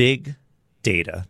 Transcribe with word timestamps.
big 0.00 0.34
data. 0.82 1.26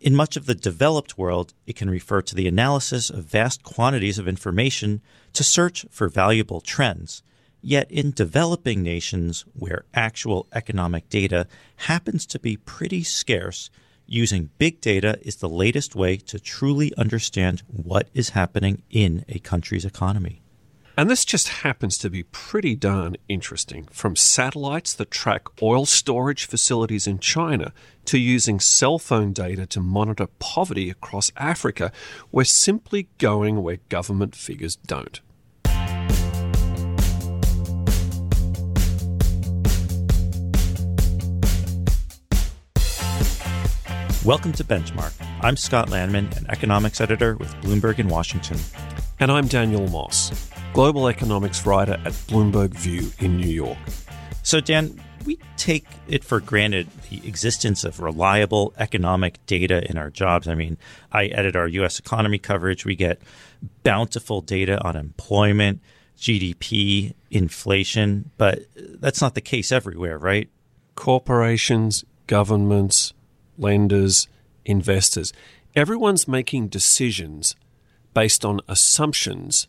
In 0.00 0.14
much 0.14 0.36
of 0.36 0.46
the 0.46 0.54
developed 0.54 1.18
world, 1.18 1.54
it 1.66 1.74
can 1.74 1.90
refer 1.90 2.22
to 2.22 2.36
the 2.36 2.46
analysis 2.46 3.10
of 3.10 3.24
vast 3.24 3.64
quantities 3.64 4.16
of 4.16 4.28
information 4.28 5.00
to 5.32 5.42
search 5.42 5.84
for 5.90 6.08
valuable 6.08 6.60
trends. 6.60 7.24
Yet 7.62 7.90
in 7.90 8.12
developing 8.12 8.80
nations 8.80 9.44
where 9.54 9.86
actual 9.92 10.46
economic 10.52 11.08
data 11.08 11.48
happens 11.90 12.24
to 12.26 12.38
be 12.38 12.56
pretty 12.56 13.02
scarce, 13.02 13.70
using 14.06 14.50
big 14.56 14.80
data 14.80 15.18
is 15.22 15.38
the 15.38 15.48
latest 15.48 15.96
way 15.96 16.16
to 16.18 16.38
truly 16.38 16.92
understand 16.96 17.64
what 17.66 18.08
is 18.14 18.28
happening 18.28 18.84
in 18.88 19.24
a 19.28 19.40
country's 19.40 19.84
economy. 19.84 20.42
And 20.94 21.08
this 21.08 21.24
just 21.24 21.48
happens 21.48 21.96
to 21.98 22.10
be 22.10 22.22
pretty 22.22 22.76
darn 22.76 23.16
interesting. 23.26 23.88
From 23.90 24.14
satellites 24.14 24.92
that 24.92 25.10
track 25.10 25.44
oil 25.62 25.86
storage 25.86 26.44
facilities 26.44 27.06
in 27.06 27.18
China 27.18 27.72
to 28.04 28.18
using 28.18 28.60
cell 28.60 28.98
phone 28.98 29.32
data 29.32 29.64
to 29.68 29.80
monitor 29.80 30.26
poverty 30.38 30.90
across 30.90 31.32
Africa, 31.38 31.92
we're 32.30 32.44
simply 32.44 33.08
going 33.16 33.62
where 33.62 33.78
government 33.88 34.36
figures 34.36 34.76
don't. 34.76 35.22
Welcome 44.26 44.52
to 44.52 44.62
Benchmark. 44.62 45.14
I'm 45.40 45.56
Scott 45.56 45.88
Lanman, 45.88 46.36
an 46.36 46.44
economics 46.50 47.00
editor 47.00 47.36
with 47.36 47.54
Bloomberg 47.62 47.98
in 47.98 48.08
Washington. 48.08 48.58
And 49.18 49.32
I'm 49.32 49.46
Daniel 49.46 49.88
Moss, 49.88 50.50
global 50.72 51.08
economics 51.08 51.66
writer 51.66 51.94
at 52.04 52.12
Bloomberg 52.28 52.70
View 52.70 53.10
in 53.18 53.36
New 53.36 53.50
York. 53.50 53.78
So, 54.42 54.60
Dan, 54.60 54.98
we 55.26 55.38
take 55.56 55.86
it 56.08 56.24
for 56.24 56.40
granted 56.40 56.88
the 57.10 57.26
existence 57.28 57.84
of 57.84 58.00
reliable 58.00 58.72
economic 58.78 59.44
data 59.46 59.88
in 59.88 59.98
our 59.98 60.10
jobs. 60.10 60.48
I 60.48 60.54
mean, 60.54 60.78
I 61.12 61.26
edit 61.26 61.56
our 61.56 61.68
U.S. 61.68 61.98
economy 61.98 62.38
coverage. 62.38 62.84
We 62.84 62.96
get 62.96 63.20
bountiful 63.82 64.40
data 64.40 64.82
on 64.82 64.96
employment, 64.96 65.80
GDP, 66.18 67.14
inflation, 67.30 68.30
but 68.38 68.64
that's 68.74 69.20
not 69.20 69.34
the 69.34 69.40
case 69.40 69.72
everywhere, 69.72 70.18
right? 70.18 70.48
Corporations, 70.94 72.04
governments, 72.26 73.12
lenders, 73.58 74.26
investors. 74.64 75.32
Everyone's 75.76 76.26
making 76.26 76.68
decisions 76.68 77.56
based 78.14 78.44
on 78.44 78.60
assumptions 78.68 79.68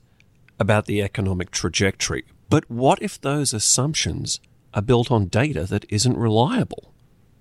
about 0.59 0.85
the 0.85 1.01
economic 1.01 1.51
trajectory. 1.51 2.25
But 2.49 2.69
what 2.69 3.01
if 3.01 3.19
those 3.19 3.53
assumptions 3.53 4.39
are 4.73 4.81
built 4.81 5.11
on 5.11 5.27
data 5.27 5.65
that 5.65 5.85
isn't 5.89 6.17
reliable? 6.17 6.93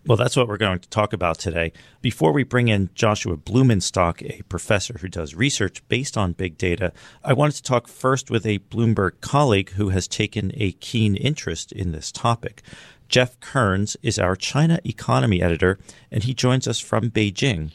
Well, 0.05 0.17
that's 0.17 0.37
what 0.37 0.49
we're 0.49 0.57
going 0.57 0.81
to 0.81 0.89
talk 0.89 1.13
about 1.13 1.39
today. 1.39 1.73
Before 2.01 2.33
we 2.33 2.43
bring 2.43 2.67
in 2.67 2.91
Joshua 2.93 3.37
Blumenstock, 3.37 4.21
a 4.23 4.43
professor 4.45 4.99
who 4.99 5.07
does 5.07 5.37
research 5.37 5.87
based 5.87 6.17
on 6.17 6.33
big 6.33 6.59
data, 6.59 6.93
I 7.23 7.35
wanted 7.35 7.55
to 7.57 7.63
talk 7.63 7.87
first 7.87 8.29
with 8.29 8.45
a 8.45 8.59
Bloomberg 8.59 9.21
colleague 9.21 9.71
who 9.71 9.91
has 9.91 10.09
taken 10.09 10.51
a 10.57 10.73
keen 10.73 11.15
interest 11.15 11.71
in 11.71 11.93
this 11.93 12.11
topic. 12.11 12.63
Jeff 13.09 13.39
Kearns 13.39 13.97
is 14.03 14.19
our 14.19 14.35
China 14.35 14.81
economy 14.85 15.41
editor, 15.41 15.79
and 16.11 16.25
he 16.25 16.35
joins 16.35 16.67
us 16.67 16.81
from 16.81 17.11
Beijing. 17.11 17.71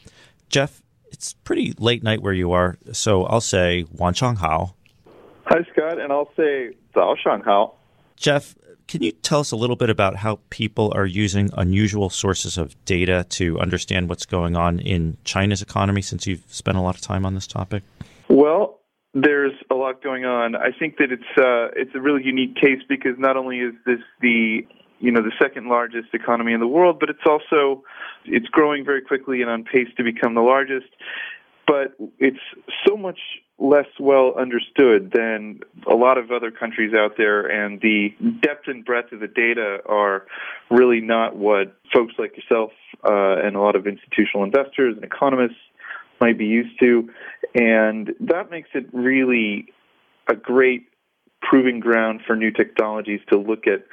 Jeff, 0.50 0.82
it's 1.10 1.32
pretty 1.32 1.72
late 1.78 2.02
night 2.02 2.20
where 2.20 2.34
you 2.34 2.52
are, 2.52 2.76
so 2.92 3.24
I'll 3.24 3.40
say 3.40 3.86
Wan 3.90 4.12
Chang 4.12 4.36
Hao. 4.36 4.74
Hi, 5.48 5.60
Scott, 5.72 5.98
and 5.98 6.12
I'll 6.12 6.28
say 6.36 6.74
Zao 6.94 7.16
Shang 7.16 7.40
Hao. 7.40 7.72
Jeff, 8.16 8.54
can 8.86 9.02
you 9.02 9.12
tell 9.12 9.40
us 9.40 9.50
a 9.50 9.56
little 9.56 9.76
bit 9.76 9.88
about 9.88 10.16
how 10.16 10.40
people 10.50 10.92
are 10.94 11.06
using 11.06 11.48
unusual 11.56 12.10
sources 12.10 12.58
of 12.58 12.76
data 12.84 13.24
to 13.30 13.58
understand 13.58 14.10
what's 14.10 14.26
going 14.26 14.56
on 14.56 14.78
in 14.78 15.16
China's 15.24 15.62
economy 15.62 16.02
since 16.02 16.26
you've 16.26 16.44
spent 16.48 16.76
a 16.76 16.82
lot 16.82 16.96
of 16.96 17.00
time 17.00 17.24
on 17.24 17.34
this 17.34 17.46
topic? 17.46 17.82
Well, 18.28 18.80
there's 19.14 19.54
a 19.70 19.74
lot 19.74 20.02
going 20.02 20.26
on. 20.26 20.54
I 20.54 20.70
think 20.78 20.98
that 20.98 21.10
it's 21.10 21.22
uh, 21.38 21.72
it's 21.74 21.94
a 21.94 22.00
really 22.00 22.22
unique 22.24 22.56
case 22.56 22.82
because 22.86 23.14
not 23.16 23.38
only 23.38 23.60
is 23.60 23.72
this 23.86 24.00
the 24.20 24.66
you 25.00 25.10
know 25.10 25.22
the 25.22 25.32
second 25.40 25.68
largest 25.68 26.08
economy 26.12 26.52
in 26.52 26.60
the 26.60 26.66
world, 26.66 26.98
but 27.00 27.08
it's 27.08 27.24
also 27.26 27.82
it's 28.26 28.48
growing 28.48 28.84
very 28.84 29.00
quickly 29.00 29.40
and 29.40 29.50
on 29.50 29.64
pace 29.64 29.88
to 29.96 30.04
become 30.04 30.34
the 30.34 30.42
largest. 30.42 30.88
But 31.68 31.94
it's 32.18 32.38
so 32.86 32.96
much 32.96 33.18
less 33.58 33.86
well 34.00 34.34
understood 34.38 35.12
than 35.14 35.60
a 35.86 35.94
lot 35.94 36.16
of 36.16 36.30
other 36.30 36.50
countries 36.50 36.94
out 36.94 37.16
there, 37.18 37.46
and 37.46 37.80
the 37.80 38.14
depth 38.40 38.68
and 38.68 38.84
breadth 38.84 39.12
of 39.12 39.20
the 39.20 39.28
data 39.28 39.78
are 39.86 40.26
really 40.70 41.00
not 41.00 41.36
what 41.36 41.76
folks 41.92 42.14
like 42.18 42.36
yourself 42.36 42.70
uh, 43.04 43.36
and 43.44 43.54
a 43.54 43.60
lot 43.60 43.76
of 43.76 43.86
institutional 43.86 44.44
investors 44.44 44.94
and 44.96 45.04
economists 45.04 45.58
might 46.20 46.38
be 46.38 46.46
used 46.46 46.78
to, 46.80 47.10
and 47.54 48.14
that 48.20 48.50
makes 48.50 48.70
it 48.74 48.86
really 48.92 49.66
a 50.28 50.34
great 50.34 50.87
proving 51.40 51.80
ground 51.80 52.20
for 52.26 52.36
new 52.36 52.50
technologies 52.50 53.20
to 53.30 53.38
look 53.38 53.66
at 53.66 53.84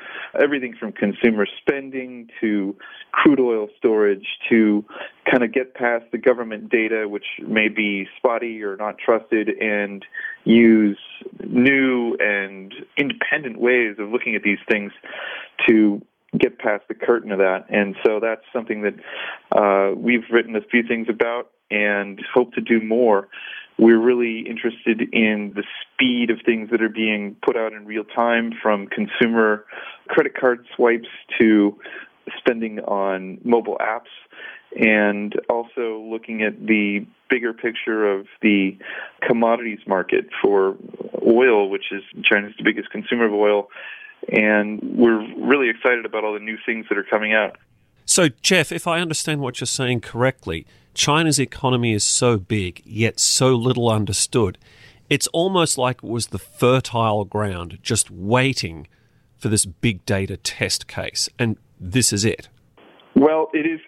everything 0.41 0.75
from 0.79 0.91
consumer 0.91 1.45
spending 1.61 2.27
to 2.41 2.75
crude 3.11 3.39
oil 3.39 3.67
storage 3.77 4.25
to 4.49 4.83
kind 5.29 5.43
of 5.43 5.53
get 5.53 5.73
past 5.73 6.05
the 6.11 6.17
government 6.17 6.69
data, 6.69 7.07
which 7.07 7.25
may 7.47 7.69
be 7.69 8.07
spotty 8.17 8.61
or 8.63 8.75
not 8.77 8.97
trusted, 8.97 9.49
and 9.61 10.03
use 10.43 10.99
new 11.47 12.17
and 12.19 12.73
independent 12.97 13.59
ways 13.59 13.95
of 13.99 14.09
looking 14.09 14.35
at 14.35 14.43
these 14.43 14.59
things 14.69 14.91
to 15.67 16.01
get 16.37 16.59
past 16.59 16.83
the 16.87 16.93
curtain 16.93 17.31
of 17.31 17.39
that. 17.39 17.65
And 17.69 17.95
so 18.05 18.19
that's 18.19 18.41
something 18.51 18.81
that 18.81 18.95
uh, 19.57 19.95
we've 19.95 20.25
written 20.31 20.55
a 20.55 20.61
few 20.61 20.83
things 20.83 21.07
about 21.09 21.51
and 21.71 22.21
hope 22.33 22.53
to 22.53 22.61
do 22.61 22.81
more 22.81 23.27
we're 23.77 23.99
really 23.99 24.39
interested 24.47 25.01
in 25.13 25.53
the 25.55 25.63
speed 25.81 26.29
of 26.29 26.39
things 26.45 26.69
that 26.71 26.81
are 26.81 26.89
being 26.89 27.35
put 27.45 27.57
out 27.57 27.73
in 27.73 27.85
real 27.85 28.03
time 28.03 28.53
from 28.61 28.87
consumer 28.87 29.65
credit 30.07 30.33
card 30.39 30.65
swipes 30.75 31.09
to 31.39 31.77
spending 32.37 32.79
on 32.79 33.39
mobile 33.43 33.77
apps 33.81 34.11
and 34.79 35.33
also 35.49 36.05
looking 36.09 36.41
at 36.41 36.65
the 36.65 37.05
bigger 37.29 37.53
picture 37.53 38.11
of 38.11 38.27
the 38.41 38.77
commodities 39.27 39.79
market 39.87 40.25
for 40.41 40.75
oil, 41.25 41.69
which 41.69 41.91
is 41.91 42.03
China's 42.23 42.53
biggest 42.63 42.89
consumer 42.89 43.25
of 43.25 43.33
oil. 43.33 43.69
And 44.31 44.79
we're 44.83 45.21
really 45.37 45.69
excited 45.69 46.05
about 46.05 46.23
all 46.23 46.33
the 46.33 46.39
new 46.39 46.57
things 46.65 46.85
that 46.89 46.97
are 46.97 47.03
coming 47.03 47.33
out. 47.33 47.57
So, 48.15 48.29
Jeff, 48.29 48.71
if 48.71 48.87
I 48.87 49.01
understand 49.01 49.41
what 49.41 49.59
you're 49.59 49.67
saying 49.67 49.99
correctly, 49.99 50.65
China's 50.93 51.37
economy 51.37 51.91
is 51.91 52.05
so 52.05 52.37
big, 52.37 52.81
yet 52.85 53.19
so 53.19 53.53
little 53.53 53.89
understood. 53.89 54.57
It's 55.09 55.27
almost 55.33 55.77
like 55.77 55.97
it 55.97 56.09
was 56.09 56.27
the 56.27 56.39
fertile 56.39 57.25
ground 57.25 57.79
just 57.81 58.09
waiting 58.09 58.87
for 59.37 59.49
this 59.49 59.65
big 59.65 60.05
data 60.05 60.37
test 60.37 60.87
case. 60.87 61.27
And 61.37 61.57
this 61.77 62.13
is 62.13 62.23
it. 62.23 62.47
Well, 63.15 63.49
it 63.53 63.65
is. 63.65 63.81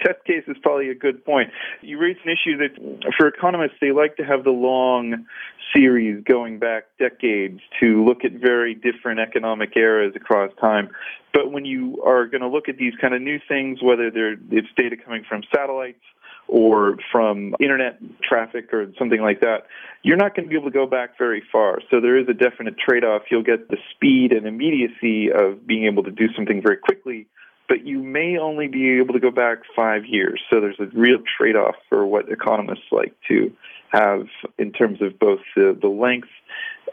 Test 0.00 0.24
case 0.24 0.44
is 0.48 0.56
probably 0.62 0.90
a 0.90 0.94
good 0.94 1.24
point. 1.24 1.50
You 1.82 1.98
raise 1.98 2.16
an 2.24 2.30
issue 2.30 2.56
that 2.58 3.12
for 3.16 3.28
economists, 3.28 3.76
they 3.80 3.92
like 3.92 4.16
to 4.16 4.24
have 4.24 4.44
the 4.44 4.50
long 4.50 5.26
series 5.74 6.22
going 6.24 6.58
back 6.58 6.84
decades 6.98 7.60
to 7.80 8.04
look 8.04 8.24
at 8.24 8.32
very 8.32 8.74
different 8.74 9.20
economic 9.20 9.76
eras 9.76 10.12
across 10.14 10.50
time. 10.60 10.88
But 11.32 11.52
when 11.52 11.64
you 11.64 12.00
are 12.04 12.26
going 12.26 12.40
to 12.40 12.48
look 12.48 12.68
at 12.68 12.76
these 12.78 12.94
kind 13.00 13.14
of 13.14 13.20
new 13.20 13.38
things, 13.48 13.82
whether 13.82 14.10
they're, 14.10 14.36
it's 14.50 14.68
data 14.76 14.96
coming 14.96 15.24
from 15.28 15.42
satellites 15.54 16.02
or 16.48 16.96
from 17.10 17.54
internet 17.58 17.98
traffic 18.22 18.72
or 18.72 18.86
something 18.98 19.20
like 19.20 19.40
that, 19.40 19.66
you're 20.02 20.16
not 20.16 20.36
going 20.36 20.44
to 20.44 20.48
be 20.48 20.56
able 20.56 20.70
to 20.70 20.74
go 20.74 20.86
back 20.86 21.18
very 21.18 21.42
far. 21.50 21.80
So 21.90 22.00
there 22.00 22.16
is 22.16 22.28
a 22.28 22.34
definite 22.34 22.78
trade-off. 22.78 23.22
You'll 23.30 23.42
get 23.42 23.68
the 23.68 23.78
speed 23.90 24.32
and 24.32 24.46
immediacy 24.46 25.32
of 25.32 25.66
being 25.66 25.84
able 25.86 26.04
to 26.04 26.12
do 26.12 26.28
something 26.36 26.62
very 26.62 26.76
quickly, 26.76 27.26
but 27.68 27.86
you 27.86 28.02
may 28.02 28.38
only 28.38 28.68
be 28.68 28.98
able 28.98 29.14
to 29.14 29.20
go 29.20 29.30
back 29.30 29.58
five 29.74 30.04
years. 30.06 30.40
So 30.50 30.60
there's 30.60 30.80
a 30.80 30.86
real 30.96 31.18
trade-off 31.36 31.76
for 31.88 32.06
what 32.06 32.30
economists 32.30 32.90
like 32.92 33.14
to 33.28 33.52
have 33.90 34.26
in 34.58 34.72
terms 34.72 35.02
of 35.02 35.18
both 35.18 35.40
the, 35.54 35.76
the 35.80 35.88
length 35.88 36.28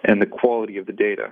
and 0.03 0.21
the 0.21 0.25
quality 0.25 0.77
of 0.77 0.85
the 0.85 0.93
data. 0.93 1.31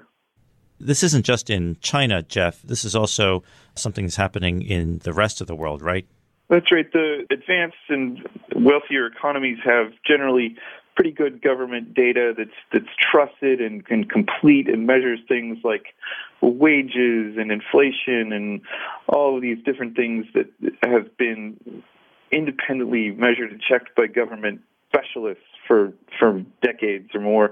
This 0.79 1.03
isn't 1.03 1.25
just 1.25 1.49
in 1.49 1.77
China, 1.81 2.23
Jeff. 2.23 2.61
This 2.63 2.83
is 2.83 2.95
also 2.95 3.43
something 3.75 4.05
that's 4.05 4.15
happening 4.15 4.63
in 4.63 4.99
the 4.99 5.13
rest 5.13 5.39
of 5.39 5.47
the 5.47 5.55
world, 5.55 5.81
right? 5.81 6.07
That's 6.49 6.71
right. 6.71 6.91
The 6.91 7.25
advanced 7.29 7.77
and 7.89 8.27
wealthier 8.55 9.05
economies 9.05 9.59
have 9.63 9.93
generally 10.05 10.57
pretty 10.95 11.11
good 11.11 11.41
government 11.41 11.93
data 11.93 12.33
that's 12.37 12.49
that's 12.71 12.93
trusted 12.99 13.61
and, 13.61 13.83
and 13.89 14.09
complete 14.09 14.67
and 14.67 14.85
measures 14.85 15.19
things 15.27 15.57
like 15.63 15.93
wages 16.41 17.37
and 17.37 17.51
inflation 17.51 18.33
and 18.33 18.61
all 19.07 19.35
of 19.35 19.41
these 19.41 19.57
different 19.63 19.95
things 19.95 20.25
that 20.33 20.47
have 20.83 21.15
been 21.17 21.83
independently 22.31 23.11
measured 23.11 23.51
and 23.51 23.61
checked 23.61 23.95
by 23.95 24.07
government 24.07 24.61
specialists 24.89 25.43
for 25.67 25.93
for 26.19 26.43
decades 26.61 27.09
or 27.13 27.21
more. 27.21 27.51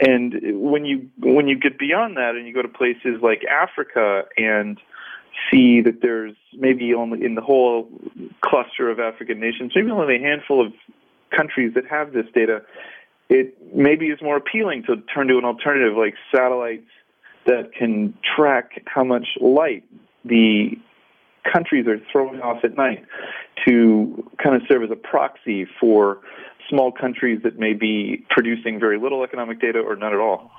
And 0.00 0.34
when 0.60 0.84
you 0.84 1.08
when 1.18 1.48
you 1.48 1.58
get 1.58 1.78
beyond 1.78 2.16
that 2.16 2.34
and 2.34 2.46
you 2.46 2.54
go 2.54 2.62
to 2.62 2.68
places 2.68 3.22
like 3.22 3.44
Africa 3.44 4.24
and 4.36 4.78
see 5.50 5.80
that 5.80 6.02
there's 6.02 6.34
maybe 6.54 6.92
only 6.94 7.24
in 7.24 7.34
the 7.34 7.40
whole 7.40 7.88
cluster 8.40 8.90
of 8.90 8.98
African 8.98 9.40
nations, 9.40 9.72
maybe 9.74 9.90
only 9.90 10.16
a 10.16 10.20
handful 10.20 10.66
of 10.66 10.72
countries 11.34 11.72
that 11.74 11.86
have 11.86 12.12
this 12.12 12.26
data, 12.34 12.62
it 13.28 13.56
maybe 13.74 14.06
is 14.06 14.20
more 14.22 14.36
appealing 14.36 14.82
to 14.84 14.96
turn 15.14 15.28
to 15.28 15.38
an 15.38 15.44
alternative 15.44 15.96
like 15.96 16.14
satellites 16.34 16.88
that 17.46 17.72
can 17.76 18.14
track 18.36 18.82
how 18.86 19.04
much 19.04 19.26
light 19.40 19.84
the 20.24 20.72
countries 21.50 21.86
are 21.86 21.98
throwing 22.12 22.40
off 22.40 22.58
at 22.64 22.76
night 22.76 23.04
to 23.66 24.28
kind 24.42 24.54
of 24.54 24.62
serve 24.68 24.82
as 24.82 24.90
a 24.90 24.96
proxy 24.96 25.66
for 25.80 26.18
small 26.68 26.92
countries 26.92 27.40
that 27.42 27.58
may 27.58 27.72
be 27.72 28.24
producing 28.30 28.78
very 28.78 28.98
little 28.98 29.24
economic 29.24 29.60
data 29.60 29.78
or 29.78 29.96
none 29.96 30.12
at 30.12 30.18
all. 30.20 30.50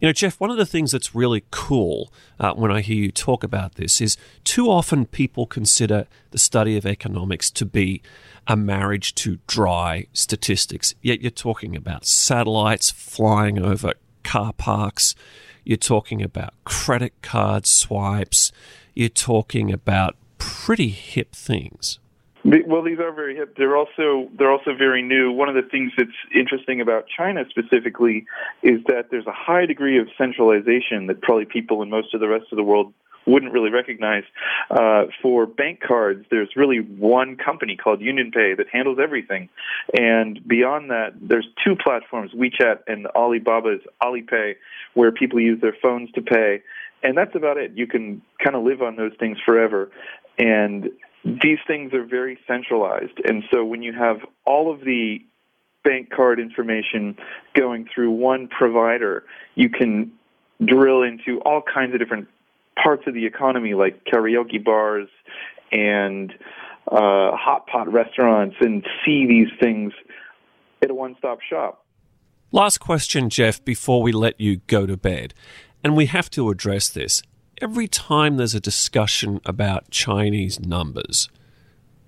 You 0.00 0.06
know, 0.06 0.12
Jeff, 0.12 0.38
one 0.38 0.50
of 0.50 0.56
the 0.56 0.66
things 0.66 0.92
that's 0.92 1.12
really 1.12 1.42
cool 1.50 2.12
uh, 2.38 2.52
when 2.52 2.70
I 2.70 2.82
hear 2.82 2.96
you 2.96 3.10
talk 3.10 3.42
about 3.42 3.74
this 3.74 4.00
is 4.00 4.16
too 4.44 4.70
often 4.70 5.06
people 5.06 5.44
consider 5.44 6.06
the 6.30 6.38
study 6.38 6.76
of 6.76 6.86
economics 6.86 7.50
to 7.52 7.66
be 7.66 8.00
a 8.46 8.56
marriage 8.56 9.12
to 9.16 9.40
dry 9.48 10.06
statistics. 10.12 10.94
Yet 11.02 11.20
you're 11.20 11.32
talking 11.32 11.74
about 11.74 12.06
satellites 12.06 12.92
flying 12.92 13.58
over 13.58 13.94
car 14.22 14.52
parks, 14.52 15.16
you're 15.64 15.76
talking 15.76 16.22
about 16.22 16.54
credit 16.62 17.14
card 17.20 17.66
swipes, 17.66 18.52
you're 18.94 19.08
talking 19.08 19.72
about 19.72 20.14
pretty 20.38 20.90
hip 20.90 21.32
things. 21.32 21.98
Well, 22.66 22.82
these 22.82 22.98
are 22.98 23.12
very 23.12 23.36
hip. 23.36 23.56
They're 23.58 23.76
also 23.76 24.28
they're 24.38 24.50
also 24.50 24.74
very 24.74 25.02
new. 25.02 25.30
One 25.30 25.50
of 25.50 25.54
the 25.54 25.68
things 25.68 25.92
that's 25.98 26.10
interesting 26.34 26.80
about 26.80 27.04
China 27.14 27.44
specifically 27.50 28.24
is 28.62 28.80
that 28.86 29.10
there's 29.10 29.26
a 29.26 29.32
high 29.32 29.66
degree 29.66 29.98
of 29.98 30.08
centralization 30.16 31.08
that 31.08 31.20
probably 31.20 31.44
people 31.44 31.82
in 31.82 31.90
most 31.90 32.14
of 32.14 32.20
the 32.20 32.28
rest 32.28 32.46
of 32.50 32.56
the 32.56 32.62
world 32.62 32.94
wouldn't 33.26 33.52
really 33.52 33.68
recognize. 33.70 34.22
Uh, 34.70 35.04
for 35.20 35.44
bank 35.44 35.80
cards, 35.86 36.24
there's 36.30 36.48
really 36.56 36.78
one 36.78 37.36
company 37.36 37.76
called 37.76 38.00
UnionPay 38.00 38.56
that 38.56 38.66
handles 38.72 38.98
everything, 38.98 39.50
and 39.98 40.40
beyond 40.48 40.90
that, 40.90 41.12
there's 41.20 41.46
two 41.62 41.76
platforms: 41.76 42.32
WeChat 42.32 42.78
and 42.86 43.08
Alibaba's 43.14 43.82
Alipay, 44.02 44.54
where 44.94 45.12
people 45.12 45.38
use 45.38 45.60
their 45.60 45.76
phones 45.82 46.10
to 46.12 46.22
pay. 46.22 46.62
And 47.00 47.16
that's 47.16 47.36
about 47.36 47.58
it. 47.58 47.72
You 47.76 47.86
can 47.86 48.22
kind 48.42 48.56
of 48.56 48.64
live 48.64 48.82
on 48.82 48.96
those 48.96 49.12
things 49.20 49.38
forever. 49.46 49.88
And 50.36 50.90
these 51.42 51.58
things 51.66 51.92
are 51.92 52.04
very 52.04 52.38
centralized. 52.46 53.20
And 53.24 53.44
so 53.52 53.64
when 53.64 53.82
you 53.82 53.92
have 53.92 54.18
all 54.44 54.72
of 54.72 54.80
the 54.80 55.18
bank 55.84 56.10
card 56.10 56.40
information 56.40 57.16
going 57.54 57.86
through 57.92 58.10
one 58.10 58.48
provider, 58.48 59.24
you 59.54 59.68
can 59.68 60.12
drill 60.64 61.02
into 61.02 61.40
all 61.44 61.62
kinds 61.62 61.94
of 61.94 62.00
different 62.00 62.28
parts 62.82 63.04
of 63.06 63.14
the 63.14 63.26
economy 63.26 63.74
like 63.74 64.04
karaoke 64.04 64.62
bars 64.62 65.08
and 65.72 66.32
uh, 66.90 67.36
hot 67.36 67.66
pot 67.66 67.92
restaurants 67.92 68.56
and 68.60 68.84
see 69.04 69.26
these 69.26 69.48
things 69.60 69.92
at 70.82 70.90
a 70.90 70.94
one 70.94 71.14
stop 71.18 71.38
shop. 71.48 71.84
Last 72.50 72.78
question, 72.78 73.28
Jeff, 73.28 73.62
before 73.62 74.02
we 74.02 74.10
let 74.10 74.40
you 74.40 74.56
go 74.66 74.86
to 74.86 74.96
bed. 74.96 75.34
And 75.84 75.94
we 75.94 76.06
have 76.06 76.30
to 76.30 76.50
address 76.50 76.88
this 76.88 77.22
every 77.60 77.88
time 77.88 78.36
there's 78.36 78.54
a 78.54 78.60
discussion 78.60 79.40
about 79.44 79.90
Chinese 79.90 80.60
numbers, 80.60 81.28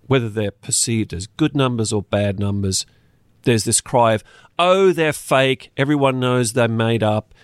whether 0.06 0.28
they're 0.28 0.50
perceived 0.50 1.12
as 1.12 1.26
good 1.26 1.54
numbers 1.54 1.92
or 1.92 2.02
bad 2.02 2.38
numbers, 2.38 2.86
there's 3.44 3.64
this 3.64 3.80
cry 3.80 4.14
of, 4.14 4.24
oh, 4.58 4.92
they're 4.92 5.12
fake. 5.12 5.70
Everyone 5.76 6.20
knows 6.20 6.52
they're 6.52 6.68
made 6.68 7.02
up. 7.02 7.34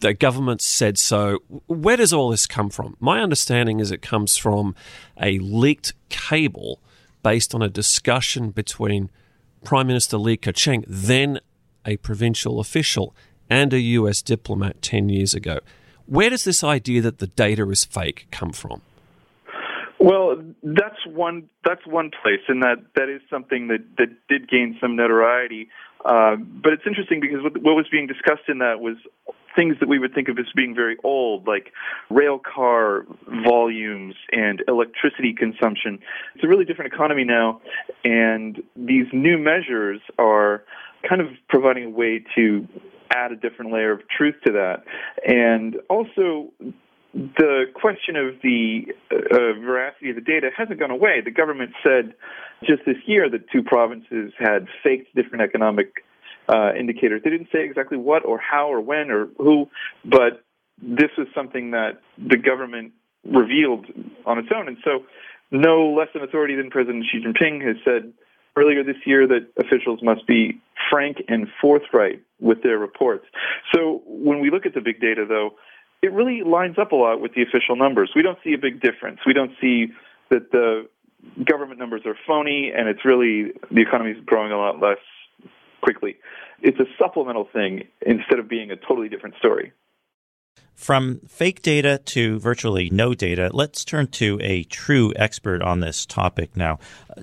The 0.00 0.14
government 0.14 0.60
said 0.60 0.98
so. 0.98 1.38
Where 1.66 1.96
does 1.96 2.12
all 2.12 2.30
this 2.30 2.46
come 2.46 2.70
from? 2.70 2.96
My 3.00 3.20
understanding 3.20 3.80
is 3.80 3.90
it 3.90 4.02
comes 4.02 4.36
from 4.36 4.74
a 5.20 5.38
leaked 5.38 5.92
cable 6.08 6.80
based 7.22 7.54
on 7.54 7.62
a 7.62 7.68
discussion 7.68 8.50
between 8.50 9.10
Prime 9.64 9.86
Minister 9.86 10.18
Li 10.18 10.36
Keqiang, 10.36 10.84
then 10.86 11.40
a 11.86 11.96
provincial 11.98 12.60
official, 12.60 13.14
and 13.48 13.72
a 13.72 13.80
US 13.80 14.22
diplomat 14.22 14.82
10 14.82 15.08
years 15.08 15.34
ago. 15.34 15.60
Where 16.06 16.30
does 16.30 16.44
this 16.44 16.62
idea 16.62 17.00
that 17.02 17.18
the 17.18 17.26
data 17.26 17.68
is 17.70 17.84
fake 17.84 18.26
come 18.30 18.52
from? 18.52 18.82
Well, 19.98 20.36
that's 20.62 21.06
one 21.06 21.48
that's 21.64 21.86
one 21.86 22.10
place, 22.10 22.40
and 22.48 22.62
that 22.62 22.76
that 22.94 23.08
is 23.08 23.22
something 23.30 23.68
that 23.68 23.80
that 23.96 24.08
did 24.28 24.50
gain 24.50 24.76
some 24.80 24.96
notoriety. 24.96 25.68
Uh, 26.04 26.36
but 26.36 26.74
it's 26.74 26.82
interesting 26.86 27.20
because 27.20 27.42
what, 27.42 27.56
what 27.62 27.74
was 27.74 27.86
being 27.90 28.06
discussed 28.06 28.48
in 28.48 28.58
that 28.58 28.80
was 28.80 28.96
things 29.56 29.76
that 29.80 29.88
we 29.88 29.98
would 29.98 30.14
think 30.14 30.28
of 30.28 30.38
as 30.38 30.46
being 30.54 30.74
very 30.74 30.96
old, 31.04 31.46
like 31.46 31.72
rail 32.10 32.38
car 32.38 33.06
volumes 33.44 34.14
and 34.32 34.62
electricity 34.68 35.32
consumption. 35.32 35.98
It's 36.34 36.44
a 36.44 36.48
really 36.48 36.64
different 36.64 36.92
economy 36.92 37.24
now, 37.24 37.62
and 38.04 38.62
these 38.76 39.06
new 39.12 39.38
measures 39.38 40.00
are 40.18 40.64
kind 41.08 41.20
of 41.20 41.28
providing 41.48 41.84
a 41.84 41.90
way 41.90 42.22
to 42.34 42.68
add 43.10 43.32
a 43.32 43.36
different 43.36 43.72
layer 43.72 43.92
of 43.92 44.00
truth 44.08 44.34
to 44.46 44.52
that. 44.52 44.84
And 45.26 45.76
also, 45.88 46.52
the 47.14 47.64
question 47.74 48.16
of 48.16 48.34
the 48.42 48.86
uh, 49.10 49.60
veracity 49.60 50.10
of 50.10 50.16
the 50.16 50.22
data 50.22 50.50
hasn't 50.56 50.80
gone 50.80 50.90
away. 50.90 51.20
The 51.24 51.30
government 51.30 51.72
said 51.82 52.14
just 52.64 52.82
this 52.86 52.96
year 53.06 53.30
that 53.30 53.50
two 53.50 53.62
provinces 53.62 54.32
had 54.38 54.66
faked 54.82 55.14
different 55.14 55.42
economic 55.42 56.04
uh, 56.48 56.74
indicators. 56.78 57.22
They 57.24 57.30
didn't 57.30 57.48
say 57.52 57.64
exactly 57.64 57.98
what 57.98 58.24
or 58.24 58.38
how 58.38 58.68
or 58.68 58.80
when 58.80 59.10
or 59.10 59.28
who, 59.38 59.68
but 60.04 60.44
this 60.82 61.10
was 61.16 61.28
something 61.34 61.70
that 61.70 62.00
the 62.18 62.36
government 62.36 62.92
revealed 63.24 63.86
on 64.26 64.38
its 64.38 64.48
own. 64.54 64.68
And 64.68 64.76
so, 64.84 65.04
no 65.50 65.94
less 65.96 66.08
an 66.14 66.22
authority 66.22 66.56
than 66.56 66.70
President 66.70 67.04
Xi 67.10 67.20
Jinping 67.20 67.64
has 67.64 67.76
said 67.84 68.12
earlier 68.56 68.82
this 68.82 68.96
year 69.06 69.26
that 69.26 69.46
officials 69.58 70.00
must 70.02 70.26
be 70.26 70.60
frank 70.90 71.18
and 71.28 71.46
forthright 71.60 72.22
with 72.44 72.62
their 72.62 72.78
reports. 72.78 73.24
So 73.74 74.02
when 74.06 74.38
we 74.40 74.50
look 74.50 74.66
at 74.66 74.74
the 74.74 74.82
big 74.82 75.00
data, 75.00 75.24
though, 75.26 75.54
it 76.02 76.12
really 76.12 76.42
lines 76.42 76.76
up 76.78 76.92
a 76.92 76.96
lot 76.96 77.20
with 77.20 77.32
the 77.34 77.42
official 77.42 77.74
numbers. 77.74 78.10
We 78.14 78.22
don't 78.22 78.38
see 78.44 78.52
a 78.52 78.58
big 78.58 78.82
difference. 78.82 79.20
We 79.26 79.32
don't 79.32 79.52
see 79.60 79.86
that 80.30 80.52
the 80.52 80.86
government 81.42 81.80
numbers 81.80 82.02
are 82.04 82.14
phony 82.26 82.70
and 82.76 82.86
it's 82.86 83.02
really 83.04 83.52
the 83.70 83.80
economy 83.80 84.10
is 84.10 84.18
growing 84.26 84.52
a 84.52 84.58
lot 84.58 84.78
less 84.78 84.98
quickly. 85.82 86.16
It's 86.60 86.78
a 86.78 86.84
supplemental 86.98 87.48
thing 87.50 87.84
instead 88.06 88.38
of 88.38 88.48
being 88.48 88.70
a 88.70 88.76
totally 88.76 89.08
different 89.08 89.36
story. 89.36 89.72
From 90.84 91.20
fake 91.26 91.62
data 91.62 91.96
to 92.04 92.38
virtually 92.38 92.90
no 92.90 93.14
data, 93.14 93.48
let's 93.54 93.86
turn 93.86 94.08
to 94.08 94.38
a 94.42 94.64
true 94.64 95.14
expert 95.16 95.62
on 95.62 95.80
this 95.80 96.04
topic 96.04 96.54
now. 96.54 96.78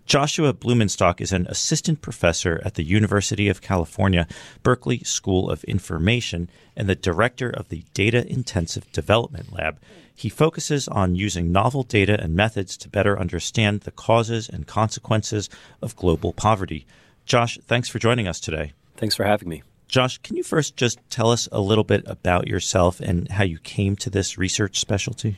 Joshua 0.07 0.51
Blumenstock 0.51 1.21
is 1.21 1.31
an 1.31 1.45
assistant 1.45 2.01
professor 2.01 2.59
at 2.65 2.73
the 2.73 2.83
University 2.83 3.49
of 3.49 3.61
California, 3.61 4.25
Berkeley 4.63 5.03
School 5.03 5.47
of 5.51 5.63
Information, 5.65 6.49
and 6.75 6.89
the 6.89 6.95
director 6.95 7.51
of 7.51 7.69
the 7.69 7.83
Data 7.93 8.27
Intensive 8.27 8.91
Development 8.93 9.53
Lab. 9.53 9.79
He 10.15 10.27
focuses 10.27 10.87
on 10.87 11.13
using 11.13 11.51
novel 11.51 11.83
data 11.83 12.19
and 12.19 12.33
methods 12.33 12.75
to 12.77 12.89
better 12.89 13.19
understand 13.19 13.81
the 13.81 13.91
causes 13.91 14.49
and 14.49 14.65
consequences 14.65 15.51
of 15.83 15.95
global 15.95 16.33
poverty. 16.33 16.87
Josh, 17.27 17.59
thanks 17.67 17.89
for 17.89 17.99
joining 17.99 18.27
us 18.27 18.39
today. 18.39 18.73
Thanks 18.97 19.13
for 19.13 19.23
having 19.23 19.49
me. 19.49 19.61
Josh, 19.91 20.19
can 20.19 20.37
you 20.37 20.43
first 20.43 20.77
just 20.77 20.99
tell 21.09 21.29
us 21.31 21.49
a 21.51 21.59
little 21.59 21.83
bit 21.83 22.03
about 22.07 22.47
yourself 22.47 23.01
and 23.01 23.27
how 23.27 23.43
you 23.43 23.59
came 23.59 23.97
to 23.97 24.09
this 24.09 24.37
research 24.37 24.79
specialty? 24.79 25.37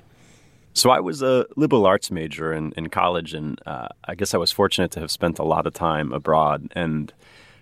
So 0.76 0.92
I 0.92 1.00
was 1.00 1.24
a 1.24 1.48
liberal 1.56 1.88
arts 1.88 2.12
major 2.12 2.54
in, 2.54 2.72
in 2.74 2.90
college, 2.90 3.34
and 3.34 3.60
uh, 3.66 3.88
I 4.06 4.14
guess 4.14 4.36
I 4.36 4.38
was 4.38 4.52
fortunate 4.52 4.92
to 4.92 5.00
have 5.00 5.10
spent 5.10 5.40
a 5.40 5.44
lot 5.44 5.66
of 5.66 5.74
time 5.74 6.14
abroad. 6.14 6.72
And 6.76 7.12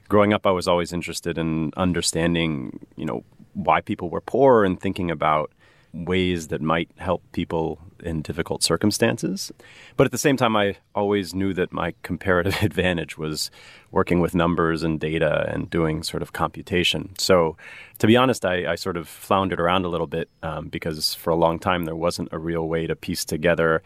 growing 0.09 0.33
up, 0.33 0.45
I 0.45 0.51
was 0.51 0.67
always 0.67 0.91
interested 0.91 1.37
in 1.37 1.71
understanding, 1.77 2.85
you 2.97 3.05
know, 3.05 3.23
why 3.53 3.79
people 3.79 4.09
were 4.09 4.19
poor 4.19 4.65
and 4.65 4.77
thinking 4.77 5.09
about 5.09 5.49
ways 5.93 6.47
that 6.47 6.61
might 6.61 6.89
help 6.97 7.23
people 7.31 7.79
in 8.03 8.21
difficult 8.21 8.63
circumstances. 8.63 9.51
But 9.97 10.05
at 10.05 10.11
the 10.11 10.17
same 10.17 10.37
time, 10.37 10.55
I 10.55 10.77
always 10.95 11.33
knew 11.33 11.53
that 11.53 11.71
my 11.71 11.93
comparative 12.03 12.57
advantage 12.63 13.17
was 13.17 13.51
working 13.91 14.19
with 14.19 14.33
numbers 14.33 14.83
and 14.83 14.99
data 14.99 15.45
and 15.53 15.69
doing 15.69 16.03
sort 16.03 16.23
of 16.23 16.33
computation. 16.33 17.13
So, 17.17 17.57
to 17.99 18.07
be 18.07 18.17
honest, 18.17 18.45
I, 18.45 18.71
I 18.71 18.75
sort 18.75 18.97
of 18.97 19.07
floundered 19.07 19.59
around 19.59 19.85
a 19.85 19.89
little 19.89 20.07
bit 20.07 20.29
um, 20.41 20.69
because 20.69 21.13
for 21.13 21.29
a 21.29 21.35
long 21.35 21.59
time 21.59 21.85
there 21.85 21.95
wasn't 21.95 22.29
a 22.31 22.39
real 22.39 22.67
way 22.67 22.87
to 22.87 22.95
piece 22.95 23.25
together 23.25 23.83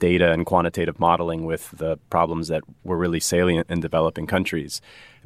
data 0.00 0.32
and 0.32 0.46
quantitative 0.46 0.98
modeling 0.98 1.44
with 1.44 1.70
the 1.72 1.98
problems 2.08 2.48
that 2.48 2.62
were 2.84 2.96
really 2.96 3.20
salient 3.20 3.66
in 3.70 3.80
developing 3.80 4.26
countries. 4.26 4.80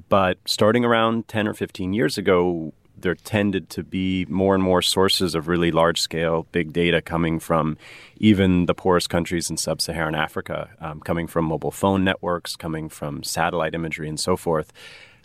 But 0.09 0.39
starting 0.45 0.85
around 0.85 1.29
10 1.29 1.47
or 1.47 1.55
15 1.55 1.95
years 1.95 2.19
ago, 2.19 2.75
there 2.97 3.15
tended 3.15 3.69
to 3.71 3.83
be 3.83 4.25
more 4.29 4.55
and 4.55 4.63
more 4.63 4.83
sources 4.83 5.35
of 5.35 5.49
really 5.49 5.71
large 5.71 6.01
scale 6.01 6.47
big 6.53 6.73
data 6.73 7.03
coming 7.03 7.39
from 7.39 7.77
even 8.17 8.67
the 8.67 8.75
poorest 8.75 9.11
countries 9.11 9.51
in 9.51 9.57
sub 9.57 9.81
Saharan 9.81 10.15
Africa, 10.15 10.71
um, 10.81 11.01
coming 11.01 11.27
from 11.27 11.45
mobile 11.45 11.71
phone 11.71 12.05
networks, 12.05 12.57
coming 12.57 12.89
from 12.89 13.23
satellite 13.23 13.75
imagery, 13.75 14.09
and 14.09 14.19
so 14.19 14.37
forth. 14.37 14.73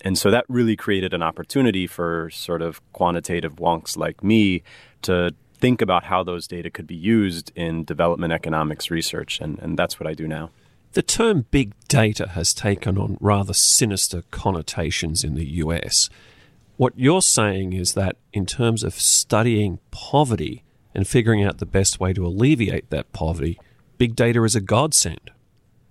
And 0.01 0.17
so 0.17 0.31
that 0.31 0.45
really 0.47 0.75
created 0.75 1.13
an 1.13 1.21
opportunity 1.21 1.85
for 1.87 2.29
sort 2.29 2.61
of 2.61 2.81
quantitative 2.93 3.57
wonks 3.57 3.97
like 3.97 4.23
me 4.23 4.63
to 5.03 5.33
think 5.55 5.81
about 5.81 6.05
how 6.05 6.23
those 6.23 6.47
data 6.47 6.69
could 6.69 6.87
be 6.87 6.95
used 6.95 7.51
in 7.55 7.83
development 7.83 8.31
economics 8.31 8.89
research. 8.89 9.41
And, 9.41 9.59
and 9.59 9.77
that's 9.77 9.99
what 9.99 10.07
I 10.07 10.13
do 10.13 10.27
now. 10.27 10.51
The 10.93 11.01
term 11.01 11.45
big 11.51 11.73
data 11.87 12.29
has 12.29 12.53
taken 12.53 12.97
on 12.97 13.17
rather 13.19 13.53
sinister 13.53 14.23
connotations 14.31 15.23
in 15.23 15.35
the 15.35 15.45
US. 15.45 16.09
What 16.79 16.93
you're 16.95 17.21
saying 17.21 17.73
is 17.73 17.93
that 17.95 18.15
in 18.31 18.45
terms 18.45 18.85
of 18.85 18.93
studying 18.93 19.79
poverty 19.91 20.63
and 20.95 21.05
figuring 21.05 21.43
out 21.43 21.57
the 21.57 21.65
best 21.65 21.99
way 21.99 22.13
to 22.13 22.25
alleviate 22.25 22.89
that 22.89 23.11
poverty, 23.11 23.59
big 23.97 24.15
data 24.15 24.41
is 24.45 24.55
a 24.55 24.61
godsend. 24.61 25.31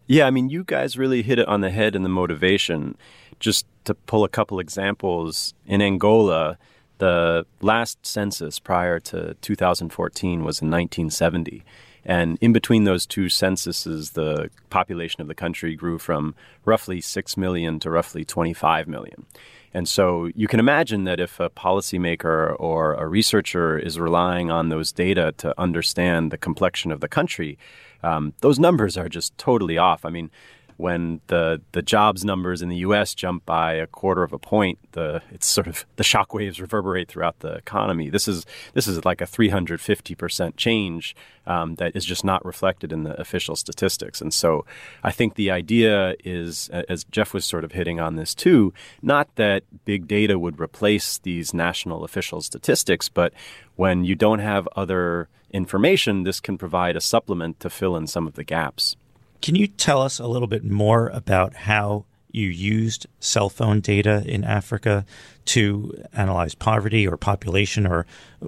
Yeah, 0.07 0.26
I 0.26 0.30
mean, 0.30 0.49
you 0.49 0.64
guys 0.64 0.97
really 0.97 1.21
hit 1.21 1.38
it 1.38 1.47
on 1.47 1.61
the 1.61 1.68
head 1.68 1.95
in 1.95 2.04
the 2.04 2.09
motivation. 2.09 2.97
Just 3.38 3.66
to 3.85 3.92
pull 3.92 4.25
a 4.25 4.30
couple 4.30 4.59
examples, 4.59 5.52
in 5.66 5.83
Angola, 5.83 6.57
the 6.97 7.45
last 7.61 8.07
census 8.07 8.59
prior 8.59 8.99
to 8.99 9.35
2014 9.42 10.42
was 10.42 10.62
in 10.62 10.71
1970. 10.71 11.64
And 12.07 12.38
in 12.40 12.54
between 12.54 12.85
those 12.85 13.04
two 13.04 13.28
censuses, 13.28 14.12
the 14.12 14.49
population 14.71 15.21
of 15.21 15.28
the 15.28 15.35
country 15.35 15.76
grew 15.76 15.99
from 15.99 16.35
roughly 16.64 17.02
6 17.02 17.37
million 17.37 17.78
to 17.80 17.90
roughly 17.90 18.25
25 18.25 18.88
million. 18.88 19.26
And 19.75 19.88
so 19.88 20.30
you 20.34 20.48
can 20.48 20.60
imagine 20.60 21.04
that 21.04 21.20
if 21.20 21.40
a 21.40 21.50
policymaker 21.50 22.56
or 22.58 22.94
a 22.94 23.06
researcher 23.06 23.78
is 23.78 23.98
relying 23.98 24.50
on 24.50 24.68
those 24.68 24.92
data 24.92 25.32
to 25.38 25.54
understand 25.60 26.30
the 26.30 26.38
complexion 26.38 26.90
of 26.90 27.00
the 27.00 27.08
country, 27.08 27.58
um, 28.02 28.32
those 28.40 28.58
numbers 28.58 28.96
are 28.96 29.08
just 29.08 29.37
totally 29.38 29.76
off. 29.76 30.04
I 30.04 30.10
mean, 30.10 30.30
when 30.78 31.20
the 31.26 31.61
the 31.73 31.82
jobs 31.82 32.25
numbers 32.25 32.62
in 32.62 32.68
the 32.68 32.76
U.S. 32.76 33.12
jump 33.12 33.44
by 33.44 33.75
a 33.75 33.87
quarter 33.87 34.23
of 34.23 34.32
a 34.32 34.38
point, 34.38 34.78
the 34.92 35.20
it's 35.30 35.47
sort 35.47 35.66
of 35.66 35.85
the 35.97 36.04
shockwaves 36.04 36.61
reverberate 36.61 37.08
throughout 37.08 37.40
the 37.40 37.52
economy. 37.54 38.08
This 38.08 38.28
is 38.28 38.47
this 38.75 38.87
is 38.87 39.04
like 39.04 39.20
a 39.20 39.26
350 39.26 40.14
percent 40.14 40.56
change 40.56 41.16
um, 41.47 41.75
that 41.76 41.97
is 41.97 42.04
just 42.04 42.25
not 42.25 42.44
reflected 42.44 42.92
in 42.92 43.02
the 43.02 43.20
official 43.20 43.56
statistics. 43.56 44.20
And 44.20 44.32
so, 44.32 44.64
I 45.02 45.11
think 45.11 45.35
the 45.35 45.50
idea 45.50 46.14
is, 46.25 46.68
as 46.70 47.04
Jeff 47.11 47.35
was 47.35 47.44
sort 47.44 47.64
of 47.64 47.73
hitting 47.73 47.99
on 47.99 48.14
this 48.14 48.32
too, 48.32 48.73
not 49.02 49.35
that 49.35 49.64
big 49.85 50.06
data 50.06 50.38
would 50.38 50.61
replace 50.61 51.18
these 51.18 51.52
national 51.52 52.04
official 52.04 52.40
statistics, 52.40 53.08
but 53.08 53.32
when 53.75 54.04
you 54.04 54.14
don't 54.14 54.38
have 54.38 54.68
other 54.76 55.28
information, 55.50 56.23
this 56.23 56.38
can 56.38 56.56
provide 56.56 56.97
a 56.97 57.00
supplement 57.00 57.58
to 57.61 57.68
fill 57.68 57.97
in 57.97 58.06
some 58.06 58.28
of 58.28 58.35
the 58.35 58.44
gaps. 58.44 58.97
Can 59.40 59.54
you 59.54 59.66
tell 59.66 60.02
us 60.02 60.18
a 60.18 60.26
little 60.26 60.49
bit 60.49 60.64
more 60.64 61.09
about 61.09 61.54
how 61.54 62.04
you 62.30 62.49
used 62.49 63.07
cell 63.21 63.49
phone 63.49 63.80
data 63.80 64.23
in 64.26 64.45
Africa 64.45 65.04
to 65.47 66.04
analyze 66.12 66.54
poverty 66.54 67.07
or 67.07 67.16
population 67.16 67.87
or 67.87 68.07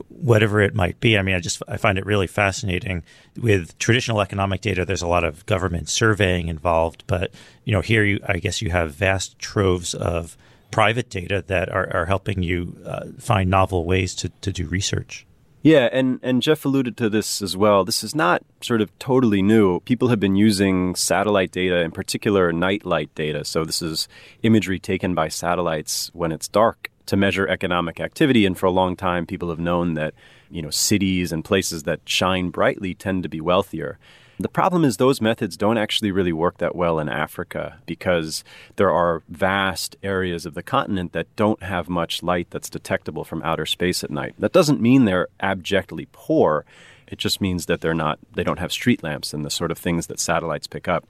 whatever 0.09 0.61
it 0.61 0.75
might 0.75 1.01
be. 1.01 1.17
I 1.17 1.23
mean, 1.23 1.35
I 1.35 1.41
just 1.41 1.63
I 1.67 1.77
find 1.77 1.99
it 1.99 2.05
really 2.05 2.27
fascinating. 2.27 3.03
With 3.41 3.79
traditional 3.79 4.21
economic 4.21 4.61
data, 4.61 4.85
there's 4.85 5.03
a 5.03 5.09
lot 5.09 5.25
of 5.25 5.47
government 5.47 5.89
surveying 5.89 6.49
involved, 6.49 7.05
but 7.07 7.33
you 7.65 7.73
know, 7.73 7.81
here 7.81 8.05
you 8.05 8.21
I 8.27 8.39
guess 8.39 8.61
you 8.61 8.71
have 8.71 8.95
vast 8.95 9.39
troves 9.39 9.95
of 9.95 10.37
private 10.71 11.11
data 11.11 11.43
that 11.49 11.69
are, 11.71 11.93
are 11.93 12.07
helping 12.07 12.43
you 12.43 12.77
uh, 12.85 13.07
find 13.19 13.51
novel 13.51 13.85
ways 13.85 14.15
to, 14.15 14.29
to 14.41 14.53
do 14.53 14.67
research. 14.67 15.27
Yeah, 15.63 15.91
and, 15.93 16.21
and 16.23 16.41
Jeff 16.41 16.65
alluded 16.65 16.97
to 16.97 17.11
this 17.11 17.43
as 17.43 17.55
well. 17.55 17.85
This 17.85 18.03
is 18.03 18.15
not 18.15 18.43
sort 18.63 18.81
of 18.81 18.99
totally 18.99 19.43
new. 19.43 19.81
People 19.81 20.09
have 20.09 20.19
been 20.19 20.37
using 20.37 20.95
satellite 20.95 21.53
data, 21.53 21.81
in 21.81 21.91
particular 21.91 22.51
night 22.51 22.87
light 22.87 23.15
data. 23.15 23.45
So 23.45 23.65
this 23.65 23.83
is 23.83 24.09
imagery 24.43 24.79
taken 24.79 25.15
by 25.15 25.29
satellites 25.29 26.11
when 26.15 26.33
it's 26.33 26.49
dark 26.49 26.91
to 27.07 27.17
measure 27.17 27.47
economic 27.47 28.01
activity. 28.01 28.47
And 28.47 28.57
for 28.57 28.67
a 28.67 28.71
long 28.71 28.97
time, 28.97 29.27
people 29.27 29.51
have 29.51 29.59
known 29.59 29.95
that 29.95 30.15
you 30.51 30.63
know 30.63 30.71
cities 30.71 31.31
and 31.31 31.45
places 31.45 31.83
that 31.83 32.01
shine 32.07 32.49
brightly 32.49 32.95
tend 32.95 33.23
to 33.25 33.29
be 33.29 33.41
wealthier. 33.41 33.99
The 34.41 34.49
problem 34.49 34.87
is 34.87 34.97
those 34.97 35.21
methods 35.21 35.59
don't 35.59 35.77
actually 35.77 36.11
really 36.11 36.33
work 36.33 36.57
that 36.59 36.75
well 36.75 36.99
in 36.99 37.11
Africa 37.11 37.77
because 37.85 38.43
there 38.77 38.91
are 38.91 39.23
vast 39.29 39.97
areas 40.03 40.47
of 40.47 40.55
the 40.55 40.63
continent 40.63 41.13
that 41.13 41.35
don't 41.37 41.63
have 41.63 41.91
much 41.91 42.23
light 42.23 42.49
that's 42.49 42.71
detectable 42.71 43.23
from 43.23 43.43
outer 43.43 43.67
space 43.67 44.03
at 44.03 44.11
night. 44.11 44.35
That 44.39 44.53
doesn't 44.53 44.81
mean 44.81 45.05
they're 45.05 45.29
abjectly 45.41 46.09
poor. 46.13 46.65
It 47.07 47.19
just 47.19 47.43
means 47.43 47.67
that 47.67 47.83
they're 47.83 47.93
not 47.93 48.19
they 48.35 48.43
don't 48.43 48.59
have 48.59 48.73
street 48.73 49.03
lamps 49.03 49.35
and 49.35 49.45
the 49.45 49.51
sort 49.51 49.71
of 49.71 49.77
things 49.77 50.07
that 50.07 50.19
satellites 50.19 50.67
pick 50.67 50.89
up. 50.89 51.07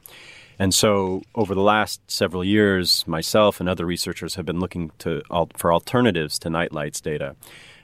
And 0.58 0.74
so, 0.74 1.22
over 1.34 1.54
the 1.54 1.62
last 1.62 2.02
several 2.10 2.44
years, 2.44 3.06
myself 3.06 3.60
and 3.60 3.68
other 3.68 3.86
researchers 3.86 4.34
have 4.34 4.44
been 4.44 4.60
looking 4.60 4.90
to, 4.98 5.22
for 5.56 5.72
alternatives 5.72 6.38
to 6.40 6.50
night 6.50 6.72
lights 6.72 7.00
data. 7.00 7.34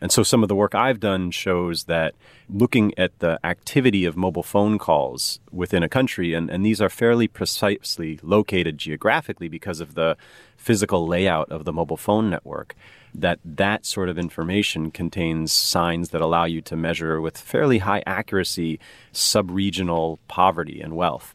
And 0.01 0.13
so 0.13 0.23
some 0.23 0.43
of 0.43 0.49
the 0.49 0.55
work 0.55 0.75
I've 0.75 1.01
done 1.01 1.31
shows 1.31 1.85
that 1.85 2.15
looking 2.49 2.93
at 2.99 3.19
the 3.19 3.39
activity 3.45 4.05
of 4.05 4.17
mobile 4.17 4.43
phone 4.43 4.79
calls 4.79 5.41
within 5.51 5.83
a 5.83 5.89
country, 5.89 6.35
and, 6.35 6.51
and 6.51 6.65
these 6.65 6.81
are 6.81 6.89
fairly 6.89 7.29
precisely 7.29 8.19
located 8.23 8.79
geographically 8.79 9.49
because 9.49 9.81
of 9.81 9.95
the 9.95 10.17
physical 10.57 11.07
layout 11.07 11.51
of 11.51 11.65
the 11.65 11.73
mobile 11.73 11.97
phone 11.97 12.29
network, 12.29 12.75
that 13.15 13.39
that 13.45 13.87
sort 13.87 14.09
of 14.09 14.19
information 14.19 14.91
contains 14.91 15.53
signs 15.53 16.11
that 16.11 16.21
allow 16.21 16.45
you 16.45 16.61
to 16.61 16.77
measure 16.77 17.21
with 17.21 17.39
fairly 17.39 17.79
high 17.79 18.03
accuracy 18.07 18.79
sub-regional 19.13 20.19
poverty 20.29 20.81
and 20.81 20.95
wealth. 20.95 21.35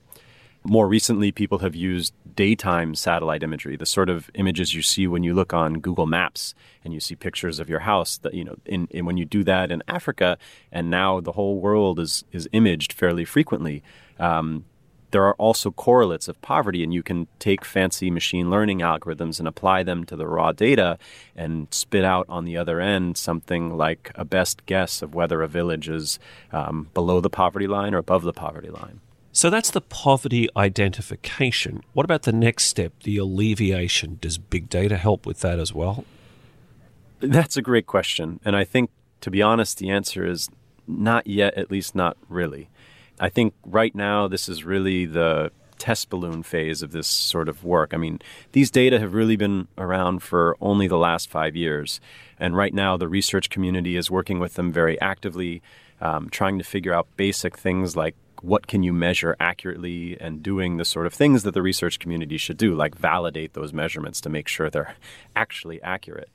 More 0.63 0.87
recently, 0.87 1.31
people 1.31 1.59
have 1.59 1.75
used 1.75 2.13
daytime 2.35 2.93
satellite 2.93 3.41
imagery, 3.41 3.75
the 3.75 3.85
sort 3.85 4.09
of 4.09 4.29
images 4.35 4.75
you 4.75 4.83
see 4.83 5.07
when 5.07 5.23
you 5.23 5.33
look 5.33 5.53
on 5.53 5.79
Google 5.79 6.05
Maps 6.05 6.53
and 6.83 6.93
you 6.93 6.99
see 6.99 7.15
pictures 7.15 7.59
of 7.59 7.67
your 7.67 7.79
house. 7.79 8.19
That 8.19 8.35
you 8.35 8.43
know, 8.43 8.55
in, 8.65 8.87
in 8.91 9.05
when 9.05 9.17
you 9.17 9.25
do 9.25 9.43
that 9.43 9.71
in 9.71 9.81
Africa, 9.87 10.37
and 10.71 10.91
now 10.91 11.19
the 11.19 11.31
whole 11.31 11.59
world 11.59 11.99
is 11.99 12.23
is 12.31 12.47
imaged 12.51 12.93
fairly 12.93 13.25
frequently. 13.25 13.81
Um, 14.19 14.65
there 15.09 15.25
are 15.25 15.35
also 15.35 15.71
correlates 15.71 16.27
of 16.27 16.41
poverty, 16.41 16.83
and 16.83 16.93
you 16.93 17.03
can 17.03 17.27
take 17.39 17.65
fancy 17.65 18.09
machine 18.09 18.49
learning 18.49 18.79
algorithms 18.79 19.39
and 19.39 19.47
apply 19.47 19.83
them 19.83 20.05
to 20.05 20.15
the 20.15 20.27
raw 20.27 20.51
data 20.51 20.97
and 21.35 21.67
spit 21.71 22.05
out 22.05 22.25
on 22.29 22.45
the 22.45 22.55
other 22.55 22.79
end 22.79 23.17
something 23.17 23.75
like 23.75 24.11
a 24.15 24.23
best 24.23 24.65
guess 24.67 25.01
of 25.01 25.13
whether 25.13 25.41
a 25.41 25.47
village 25.47 25.89
is 25.89 26.19
um, 26.51 26.89
below 26.93 27.19
the 27.19 27.29
poverty 27.29 27.67
line 27.67 27.93
or 27.93 27.97
above 27.97 28.21
the 28.21 28.31
poverty 28.31 28.69
line. 28.69 29.01
So 29.33 29.49
that's 29.49 29.71
the 29.71 29.81
poverty 29.81 30.49
identification. 30.57 31.83
What 31.93 32.03
about 32.03 32.23
the 32.23 32.33
next 32.33 32.65
step, 32.65 32.91
the 33.03 33.17
alleviation? 33.17 34.17
Does 34.19 34.37
big 34.37 34.69
data 34.69 34.97
help 34.97 35.25
with 35.25 35.39
that 35.39 35.57
as 35.57 35.73
well? 35.73 36.03
That's 37.21 37.55
a 37.55 37.61
great 37.61 37.85
question. 37.85 38.41
And 38.43 38.55
I 38.55 38.65
think, 38.65 38.89
to 39.21 39.31
be 39.31 39.41
honest, 39.41 39.77
the 39.77 39.89
answer 39.89 40.25
is 40.25 40.49
not 40.85 41.27
yet, 41.27 41.53
at 41.53 41.71
least 41.71 41.95
not 41.95 42.17
really. 42.27 42.67
I 43.19 43.29
think 43.29 43.53
right 43.65 43.95
now, 43.95 44.27
this 44.27 44.49
is 44.49 44.65
really 44.65 45.05
the 45.05 45.51
test 45.77 46.09
balloon 46.09 46.43
phase 46.43 46.81
of 46.81 46.91
this 46.91 47.07
sort 47.07 47.47
of 47.47 47.63
work. 47.63 47.93
I 47.93 47.97
mean, 47.97 48.19
these 48.51 48.69
data 48.69 48.99
have 48.99 49.13
really 49.13 49.35
been 49.35 49.67
around 49.77 50.23
for 50.23 50.57
only 50.59 50.87
the 50.87 50.97
last 50.97 51.29
five 51.29 51.55
years. 51.55 52.01
And 52.37 52.55
right 52.55 52.73
now, 52.73 52.97
the 52.97 53.07
research 53.07 53.49
community 53.49 53.95
is 53.95 54.11
working 54.11 54.39
with 54.39 54.55
them 54.55 54.73
very 54.73 54.99
actively, 54.99 55.61
um, 56.01 56.29
trying 56.29 56.57
to 56.57 56.63
figure 56.63 56.93
out 56.93 57.07
basic 57.15 57.57
things 57.57 57.95
like 57.95 58.15
what 58.41 58.67
can 58.67 58.83
you 58.83 58.91
measure 58.91 59.35
accurately 59.39 60.17
and 60.19 60.41
doing 60.41 60.77
the 60.77 60.85
sort 60.85 61.05
of 61.05 61.13
things 61.13 61.43
that 61.43 61.53
the 61.53 61.61
research 61.61 61.99
community 61.99 62.37
should 62.37 62.57
do, 62.57 62.73
like 62.75 62.95
validate 62.95 63.53
those 63.53 63.71
measurements 63.73 64.19
to 64.21 64.29
make 64.29 64.47
sure 64.47 64.69
they're 64.69 64.95
actually 65.35 65.81
accurate. 65.81 66.29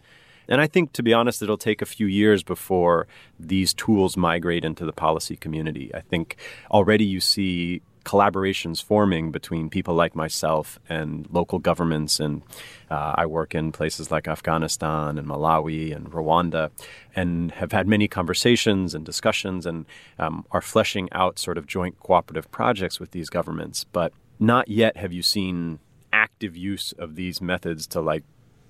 And 0.48 0.60
I 0.60 0.68
think, 0.68 0.92
to 0.92 1.02
be 1.02 1.12
honest, 1.12 1.42
it'll 1.42 1.58
take 1.58 1.82
a 1.82 1.86
few 1.86 2.06
years 2.06 2.44
before 2.44 3.08
these 3.38 3.75
tools 3.75 4.16
migrate 4.16 4.64
into 4.64 4.84
the 4.84 4.92
policy 4.92 5.36
community. 5.36 5.92
I 5.92 6.00
think 6.00 6.36
already 6.70 7.04
you 7.04 7.20
see 7.20 7.82
collaborations 8.06 8.82
forming 8.82 9.32
between 9.32 9.68
people 9.68 9.94
like 9.94 10.14
myself 10.14 10.78
and 10.88 11.26
local 11.30 11.58
governments. 11.58 12.20
And 12.20 12.42
uh, 12.90 13.14
I 13.16 13.26
work 13.26 13.54
in 13.54 13.72
places 13.72 14.10
like 14.10 14.28
Afghanistan 14.28 15.18
and 15.18 15.26
Malawi 15.26 15.94
and 15.94 16.10
Rwanda 16.10 16.70
and 17.14 17.52
have 17.52 17.72
had 17.72 17.86
many 17.86 18.08
conversations 18.08 18.94
and 18.94 19.04
discussions 19.04 19.66
and 19.66 19.84
um, 20.18 20.46
are 20.52 20.62
fleshing 20.62 21.08
out 21.12 21.38
sort 21.38 21.58
of 21.58 21.66
joint 21.66 22.00
cooperative 22.00 22.50
projects 22.50 23.00
with 23.00 23.10
these 23.10 23.28
governments. 23.28 23.84
But 23.84 24.12
not 24.38 24.68
yet 24.68 24.96
have 24.96 25.12
you 25.12 25.22
seen 25.22 25.80
active 26.12 26.56
use 26.56 26.92
of 26.98 27.16
these 27.16 27.40
methods 27.42 27.86
to 27.88 28.00
like 28.00 28.22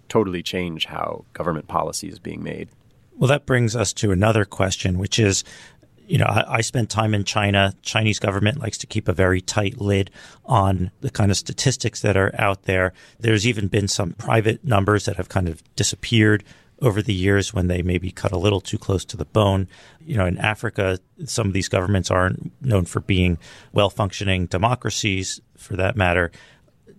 totally 0.09 0.43
change 0.43 0.87
how 0.87 1.25
government 1.33 1.69
policy 1.69 2.09
is 2.09 2.19
being 2.19 2.43
made. 2.43 2.69
Well, 3.19 3.29
that 3.29 3.47
brings 3.47 3.75
us 3.75 3.95
to 3.95 4.13
another 4.13 4.45
question, 4.45 4.99
which 4.99 5.19
is 5.19 5.43
you 6.07 6.19
know, 6.19 6.27
I, 6.27 6.57
I, 6.57 6.61
spent 6.61 6.91
time 6.91 7.15
in 7.15 7.25
China. 7.25 7.75
Chinese 7.83 8.19
government 8.19 8.61
likes 8.61 8.79
to 8.79 8.87
keep 8.87 9.09
a 9.09 9.13
very 9.13 9.41
tight 9.41 9.81
lid 9.81 10.11
on 10.45 10.91
the 11.01 11.11
kind 11.11 11.31
of 11.31 11.37
statistics 11.37 12.01
that 12.03 12.17
are 12.17 12.35
out 12.39 12.63
there. 12.63 12.93
There's 13.19 13.47
even 13.47 13.69
been 13.69 13.89
some 13.89 14.13
private 14.13 14.65
numbers 14.65 15.05
that 15.07 15.17
have 15.17 15.29
kind 15.29 15.49
of 15.49 15.63
disappeared 15.75 16.45
over 16.81 17.01
the 17.01 17.15
years 17.15 17.55
when 17.55 17.69
they 17.69 17.83
maybe 17.83 18.11
cut 18.11 18.33
a 18.33 18.39
little 18.39 18.61
too 18.61 18.79
close 18.79 19.05
to 19.07 19.17
the 19.17 19.25
bone. 19.25 19.69
You 20.05 20.17
know, 20.17 20.27
in 20.27 20.39
Africa, 20.39 20.99
some 21.25 21.47
of 21.47 21.53
these 21.53 21.69
governments 21.69 22.11
aren't 22.11 22.53
known 22.63 22.85
for 22.85 23.01
being 23.01 23.39
well 23.73 23.91
functioning 23.91 24.47
democracies 24.47 25.41
for 25.57 25.77
that 25.77 25.97
matter. 25.97 26.31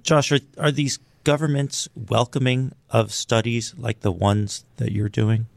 Josh, 0.02 0.32
are, 0.32 0.40
are 0.58 0.72
these 0.72 1.00
governments 1.24 1.88
welcoming 1.96 2.72
of 2.90 3.12
studies 3.12 3.76
like 3.78 4.00
the 4.00 4.12
ones 4.12 4.66
that 4.78 4.92
you're 4.92 5.10
doing? 5.10 5.48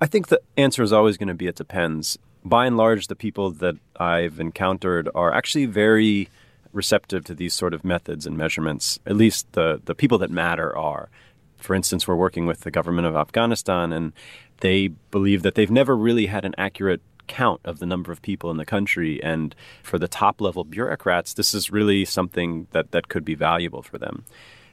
I 0.00 0.06
think 0.06 0.28
the 0.28 0.40
answer 0.56 0.82
is 0.82 0.92
always 0.92 1.16
going 1.16 1.28
to 1.28 1.34
be 1.34 1.46
it 1.46 1.56
depends. 1.56 2.18
By 2.44 2.66
and 2.66 2.76
large, 2.76 3.06
the 3.06 3.16
people 3.16 3.50
that 3.52 3.76
I've 3.96 4.38
encountered 4.38 5.08
are 5.14 5.32
actually 5.32 5.66
very 5.66 6.28
receptive 6.72 7.24
to 7.24 7.34
these 7.34 7.54
sort 7.54 7.72
of 7.72 7.84
methods 7.84 8.26
and 8.26 8.36
measurements. 8.36 8.98
At 9.06 9.16
least 9.16 9.50
the, 9.52 9.80
the 9.84 9.94
people 9.94 10.18
that 10.18 10.30
matter 10.30 10.76
are. 10.76 11.08
For 11.56 11.74
instance, 11.74 12.06
we're 12.06 12.16
working 12.16 12.46
with 12.46 12.60
the 12.60 12.70
government 12.70 13.06
of 13.06 13.16
Afghanistan, 13.16 13.92
and 13.92 14.12
they 14.60 14.88
believe 15.10 15.42
that 15.42 15.54
they've 15.54 15.70
never 15.70 15.96
really 15.96 16.26
had 16.26 16.44
an 16.44 16.54
accurate 16.58 17.00
count 17.26 17.60
of 17.64 17.78
the 17.78 17.86
number 17.86 18.12
of 18.12 18.22
people 18.22 18.50
in 18.50 18.58
the 18.58 18.66
country. 18.66 19.20
And 19.22 19.54
for 19.82 19.98
the 19.98 20.06
top 20.06 20.40
level 20.40 20.62
bureaucrats, 20.64 21.34
this 21.34 21.54
is 21.54 21.72
really 21.72 22.04
something 22.04 22.68
that, 22.70 22.92
that 22.92 23.08
could 23.08 23.24
be 23.24 23.34
valuable 23.34 23.82
for 23.82 23.98
them. 23.98 24.24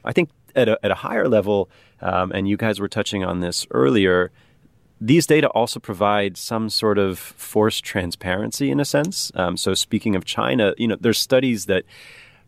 I 0.04 0.12
think 0.12 0.28
at 0.54 0.68
a, 0.68 0.78
at 0.84 0.90
a 0.90 0.96
higher 0.96 1.28
level, 1.28 1.70
um, 2.00 2.30
and 2.32 2.46
you 2.46 2.56
guys 2.56 2.78
were 2.78 2.88
touching 2.88 3.24
on 3.24 3.40
this 3.40 3.66
earlier, 3.70 4.30
these 5.06 5.26
data 5.26 5.48
also 5.48 5.78
provide 5.78 6.36
some 6.36 6.70
sort 6.70 6.96
of 6.96 7.18
forced 7.18 7.84
transparency 7.84 8.70
in 8.70 8.80
a 8.80 8.84
sense. 8.86 9.30
Um, 9.34 9.56
so, 9.56 9.74
speaking 9.74 10.16
of 10.16 10.24
China, 10.24 10.74
you 10.78 10.88
know, 10.88 10.96
there's 10.98 11.18
studies 11.18 11.66
that 11.66 11.84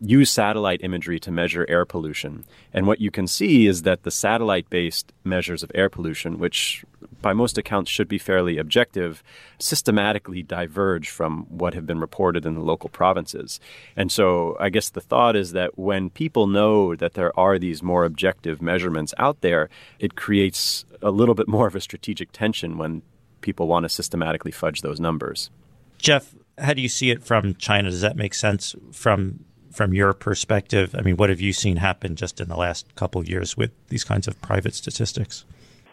use 0.01 0.31
satellite 0.31 0.81
imagery 0.83 1.19
to 1.19 1.31
measure 1.31 1.65
air 1.69 1.85
pollution. 1.85 2.45
And 2.73 2.87
what 2.87 3.01
you 3.01 3.11
can 3.11 3.27
see 3.27 3.67
is 3.67 3.83
that 3.83 4.03
the 4.03 4.11
satellite 4.11 4.69
based 4.69 5.13
measures 5.25 5.63
of 5.63 5.71
air 5.75 5.89
pollution, 5.89 6.39
which 6.39 6.85
by 7.23 7.33
most 7.33 7.57
accounts 7.57 7.91
should 7.91 8.09
be 8.09 8.19
fairly 8.19 8.59
objective, 8.59 9.23
systematically 9.59 10.43
diverge 10.43 11.09
from 11.09 11.47
what 11.49 11.75
have 11.75 11.87
been 11.87 11.99
reported 11.99 12.45
in 12.45 12.55
the 12.55 12.61
local 12.61 12.91
provinces. 12.91 13.59
And 13.97 14.13
so 14.13 14.57
I 14.61 14.69
guess 14.69 14.91
the 14.91 15.01
thought 15.01 15.35
is 15.35 15.53
that 15.53 15.79
when 15.79 16.11
people 16.11 16.47
know 16.47 16.95
that 16.95 17.15
there 17.15 17.37
are 17.39 17.59
these 17.59 17.83
more 17.83 18.05
objective 18.05 18.61
measurements 18.61 19.15
out 19.19 19.41
there, 19.41 19.71
it 19.99 20.15
creates 20.15 20.85
a 21.01 21.11
little 21.11 21.35
bit 21.35 21.49
more 21.49 21.67
of 21.67 21.75
a 21.75 21.81
strategic 21.81 22.33
tension 22.33 22.77
when 22.77 23.03
people 23.41 23.67
want 23.67 23.85
to 23.85 23.89
systematically 23.89 24.53
fudge 24.53 24.83
those 24.83 25.01
numbers. 25.01 25.51
Jeff, 25.99 26.35
how 26.59 26.75
do 26.75 26.83
you 26.83 26.89
see 26.89 27.11
it 27.11 27.25
from 27.25 27.55
China? 27.55 27.91
Does 27.91 28.03
that 28.03 28.17
make 28.17 28.35
sense 28.35 28.75
from 28.93 29.45
from 29.77 29.93
your 29.93 30.13
perspective? 30.15 30.95
I 30.99 31.03
mean, 31.03 31.17
what 31.17 31.29
have 31.31 31.41
you 31.41 31.53
seen 31.53 31.77
happen 31.77 32.17
just 32.17 32.41
in 32.41 32.49
the 32.49 32.57
last 32.57 32.95
couple 32.97 33.21
of 33.21 33.29
years 33.29 33.57
with 33.57 33.71
these 33.89 34.05
kinds 34.05 34.27
of 34.27 34.41
private 34.41 34.75
statistics? 34.75 35.45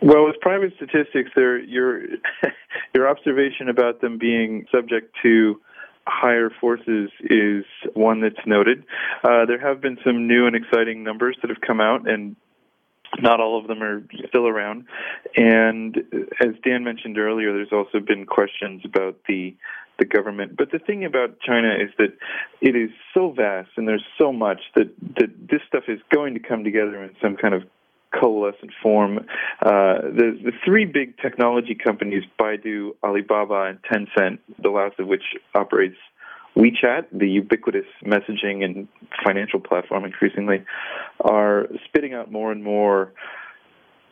Well, 0.01 0.25
with 0.25 0.39
private 0.41 0.73
statistics, 0.75 1.31
your 1.35 2.01
your 2.95 3.09
observation 3.09 3.69
about 3.69 4.01
them 4.01 4.17
being 4.17 4.65
subject 4.71 5.15
to 5.23 5.61
higher 6.07 6.49
forces 6.61 7.09
is 7.21 7.63
one 7.93 8.21
that's 8.21 8.45
noted. 8.45 8.83
Uh, 9.23 9.45
there 9.45 9.59
have 9.59 9.81
been 9.81 9.97
some 10.05 10.27
new 10.27 10.47
and 10.47 10.55
exciting 10.55 11.03
numbers 11.03 11.37
that 11.41 11.49
have 11.49 11.61
come 11.61 11.79
out, 11.79 12.09
and 12.09 12.35
not 13.21 13.39
all 13.39 13.59
of 13.59 13.67
them 13.67 13.81
are 13.81 14.03
still 14.27 14.47
around. 14.47 14.85
And 15.35 15.97
as 16.41 16.55
Dan 16.63 16.83
mentioned 16.83 17.17
earlier, 17.17 17.53
there's 17.53 17.71
also 17.71 17.99
been 17.99 18.25
questions 18.25 18.81
about 18.83 19.17
the 19.27 19.55
the 20.03 20.17
government. 20.17 20.57
But 20.57 20.71
the 20.71 20.79
thing 20.79 21.05
about 21.05 21.39
China 21.39 21.69
is 21.69 21.89
that 21.97 22.13
it 22.61 22.75
is 22.75 22.89
so 23.13 23.31
vast 23.31 23.69
and 23.77 23.87
there's 23.87 24.05
so 24.19 24.31
much 24.31 24.61
that, 24.75 24.93
that 25.19 25.29
this 25.49 25.61
stuff 25.67 25.83
is 25.87 25.99
going 26.13 26.33
to 26.33 26.39
come 26.39 26.63
together 26.63 27.03
in 27.03 27.11
some 27.21 27.35
kind 27.35 27.53
of 27.53 27.63
coalescent 28.19 28.71
form. 28.81 29.19
Uh, 29.61 30.01
the, 30.19 30.37
the 30.43 30.51
three 30.63 30.85
big 30.85 31.17
technology 31.17 31.75
companies, 31.75 32.23
Baidu, 32.39 32.91
Alibaba, 33.03 33.71
and 33.71 33.79
Tencent, 33.83 34.39
the 34.61 34.69
last 34.69 34.99
of 34.99 35.07
which 35.07 35.23
operates 35.55 35.97
WeChat, 36.55 37.05
the 37.11 37.27
ubiquitous 37.27 37.87
messaging 38.05 38.63
and 38.63 38.87
financial 39.25 39.59
platform 39.59 40.05
increasingly, 40.05 40.63
are 41.21 41.67
spitting 41.85 42.13
out 42.13 42.31
more 42.31 42.51
and 42.51 42.63
more 42.63 43.11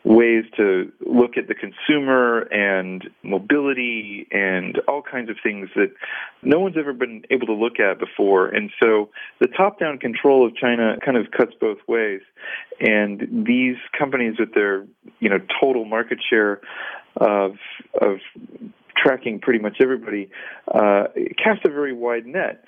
ways 0.04 0.44
to 0.56 0.90
look 1.06 1.36
at 1.36 1.46
the 1.46 1.54
consumer 1.54 2.40
and 2.50 3.08
mobility 3.22 4.26
and 4.32 4.80
all 4.88 5.00
kinds 5.00 5.30
of 5.30 5.36
things 5.42 5.68
that 5.76 5.92
no 6.42 6.58
one's 6.58 6.76
ever 6.76 6.92
been 6.92 7.22
able 7.30 7.46
to 7.46 7.54
look 7.54 7.78
at 7.78 8.00
before. 8.00 8.48
And 8.48 8.70
so 8.82 9.10
the 9.40 9.46
top 9.46 9.78
down 9.78 9.98
control 9.98 10.44
of 10.44 10.56
China 10.56 10.96
kind 11.04 11.16
of 11.16 11.30
cuts 11.30 11.52
both 11.60 11.78
ways. 11.86 12.20
And 12.80 13.46
these 13.46 13.76
companies 13.96 14.34
with 14.40 14.54
their, 14.54 14.86
you 15.20 15.28
know, 15.28 15.38
total 15.60 15.84
market 15.84 16.18
share 16.28 16.60
of, 17.16 17.52
of 18.00 18.18
tracking 18.96 19.38
pretty 19.38 19.60
much 19.60 19.76
everybody, 19.80 20.30
uh, 20.74 21.04
cast 21.42 21.64
a 21.64 21.70
very 21.70 21.92
wide 21.92 22.26
net. 22.26 22.64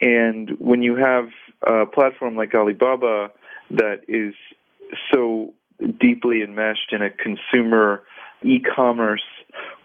And 0.00 0.50
when 0.58 0.82
you 0.82 0.96
have 0.96 1.28
a 1.66 1.84
platform 1.84 2.34
like 2.34 2.54
Alibaba 2.54 3.30
that 3.70 4.00
is 4.08 4.34
so 5.12 5.47
deeply 6.00 6.42
enmeshed 6.42 6.92
in 6.92 7.02
a 7.02 7.10
consumer 7.10 8.02
e-commerce 8.42 9.22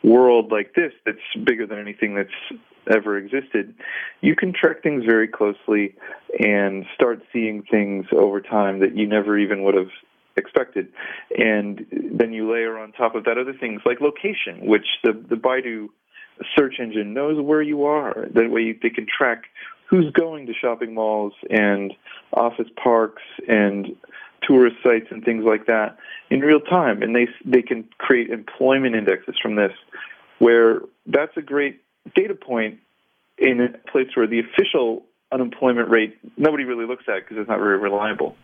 world 0.03 0.51
like 0.51 0.73
this 0.75 0.91
that's 1.05 1.17
bigger 1.43 1.65
than 1.65 1.79
anything 1.79 2.15
that's 2.15 2.59
ever 2.93 3.17
existed, 3.17 3.73
you 4.21 4.35
can 4.35 4.53
track 4.53 4.83
things 4.83 5.05
very 5.05 5.27
closely 5.27 5.95
and 6.39 6.85
start 6.93 7.21
seeing 7.31 7.63
things 7.63 8.05
over 8.11 8.41
time 8.41 8.79
that 8.79 8.95
you 8.95 9.07
never 9.07 9.37
even 9.37 9.63
would 9.63 9.75
have 9.75 9.89
expected. 10.35 10.87
And 11.37 11.85
then 11.91 12.33
you 12.33 12.51
layer 12.51 12.77
on 12.77 12.91
top 12.91 13.15
of 13.15 13.23
that 13.25 13.37
other 13.37 13.53
things 13.53 13.81
like 13.85 14.01
location, 14.01 14.65
which 14.65 14.85
the, 15.03 15.13
the 15.13 15.35
Baidu 15.35 15.87
search 16.57 16.75
engine 16.79 17.13
knows 17.13 17.41
where 17.41 17.61
you 17.61 17.85
are. 17.85 18.27
That 18.33 18.49
way 18.49 18.61
you, 18.61 18.79
they 18.81 18.89
can 18.89 19.05
track 19.05 19.43
who's 19.89 20.11
going 20.11 20.47
to 20.47 20.53
shopping 20.53 20.93
malls 20.93 21.33
and 21.49 21.93
office 22.33 22.67
parks 22.81 23.21
and 23.47 23.95
tourist 24.45 24.77
sites 24.83 25.07
and 25.11 25.23
things 25.23 25.43
like 25.45 25.65
that 25.67 25.97
in 26.29 26.39
real 26.41 26.59
time, 26.59 27.01
and 27.01 27.15
they 27.15 27.27
they 27.45 27.61
can 27.61 27.87
create 27.97 28.29
employment 28.29 28.95
indexes 28.95 29.35
from 29.41 29.55
this, 29.55 29.71
where 30.39 30.81
that's 31.05 31.35
a 31.37 31.41
great 31.41 31.81
data 32.15 32.35
point 32.35 32.79
in 33.37 33.61
a 33.61 33.91
place 33.91 34.07
where 34.15 34.27
the 34.27 34.39
official 34.39 35.03
unemployment 35.31 35.89
rate 35.89 36.17
nobody 36.37 36.63
really 36.63 36.85
looks 36.85 37.05
at 37.07 37.21
because 37.21 37.37
it's 37.37 37.49
not 37.49 37.59
very 37.59 37.77
reliable. 37.77 38.35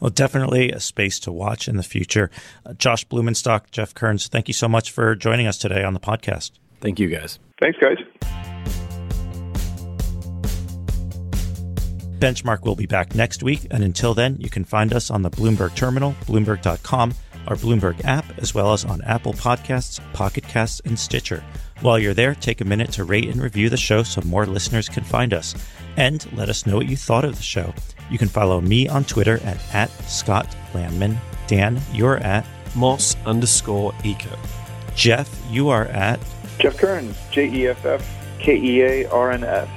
Well, 0.00 0.10
definitely 0.10 0.70
a 0.72 0.80
space 0.80 1.18
to 1.20 1.32
watch 1.32 1.68
in 1.68 1.76
the 1.76 1.82
future. 1.82 2.30
Uh, 2.64 2.74
Josh 2.74 3.06
Blumenstock, 3.06 3.70
Jeff 3.70 3.94
Kearns, 3.94 4.28
thank 4.28 4.46
you 4.46 4.54
so 4.54 4.68
much 4.68 4.90
for 4.90 5.14
joining 5.14 5.46
us 5.46 5.56
today 5.56 5.84
on 5.84 5.94
the 5.94 6.00
podcast. 6.00 6.52
Thank 6.80 7.00
you, 7.00 7.08
guys. 7.08 7.38
Thanks, 7.60 7.78
guys. 7.78 8.52
Benchmark 12.18 12.62
will 12.62 12.76
be 12.76 12.86
back 12.86 13.14
next 13.14 13.42
week, 13.42 13.66
and 13.70 13.84
until 13.84 14.14
then, 14.14 14.36
you 14.40 14.48
can 14.48 14.64
find 14.64 14.92
us 14.92 15.10
on 15.10 15.22
the 15.22 15.30
Bloomberg 15.30 15.74
Terminal, 15.74 16.14
Bloomberg.com, 16.24 17.14
our 17.46 17.56
Bloomberg 17.56 18.04
app, 18.04 18.24
as 18.38 18.54
well 18.54 18.72
as 18.72 18.84
on 18.84 19.02
Apple 19.02 19.34
Podcasts, 19.34 20.00
Pocket 20.12 20.44
Casts, 20.44 20.80
and 20.84 20.98
Stitcher. 20.98 21.44
While 21.82 21.98
you're 21.98 22.14
there, 22.14 22.34
take 22.34 22.60
a 22.60 22.64
minute 22.64 22.90
to 22.92 23.04
rate 23.04 23.28
and 23.28 23.40
review 23.40 23.68
the 23.68 23.76
show 23.76 24.02
so 24.02 24.22
more 24.22 24.46
listeners 24.46 24.88
can 24.88 25.04
find 25.04 25.34
us. 25.34 25.54
And 25.98 26.26
let 26.32 26.48
us 26.48 26.66
know 26.66 26.76
what 26.76 26.88
you 26.88 26.96
thought 26.96 27.24
of 27.24 27.36
the 27.36 27.42
show. 27.42 27.72
You 28.10 28.18
can 28.18 28.28
follow 28.28 28.60
me 28.60 28.88
on 28.88 29.04
Twitter 29.04 29.40
at, 29.44 29.74
at 29.74 29.90
Scott 30.08 30.54
Lanman. 30.72 31.16
Dan, 31.46 31.80
you're 31.92 32.18
at 32.18 32.46
Moss 32.74 33.16
underscore 33.26 33.94
Eco. 34.04 34.36
Jeff, 34.94 35.30
you 35.50 35.68
are 35.68 35.84
at 35.86 36.18
Jeff 36.58 36.76
Kearns, 36.78 37.16
J 37.30 37.50
E 37.50 37.68
F 37.68 37.84
F 37.84 38.38
K 38.38 38.56
E 38.56 38.82
A 38.82 39.10
R 39.10 39.32
N 39.32 39.44
S. 39.44 39.68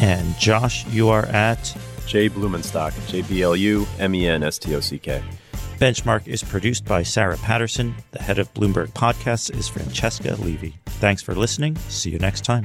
And 0.00 0.36
Josh, 0.38 0.86
you 0.86 1.10
are 1.10 1.26
at 1.26 1.76
J 2.06 2.28
Blumenstock, 2.28 2.92
J 3.08 3.22
B 3.22 3.42
L 3.42 3.54
U 3.54 3.86
M 3.98 4.14
E 4.14 4.26
N 4.26 4.42
S 4.42 4.58
T 4.58 4.74
O 4.74 4.80
C 4.80 4.98
K. 4.98 5.22
Benchmark 5.78 6.26
is 6.26 6.42
produced 6.42 6.84
by 6.84 7.02
Sarah 7.02 7.38
Patterson. 7.38 7.94
The 8.10 8.22
head 8.22 8.38
of 8.38 8.52
Bloomberg 8.52 8.88
Podcasts 8.88 9.54
is 9.54 9.68
Francesca 9.68 10.34
Levy. 10.36 10.74
Thanks 10.86 11.22
for 11.22 11.34
listening. 11.34 11.76
See 11.88 12.10
you 12.10 12.18
next 12.18 12.44
time. 12.44 12.64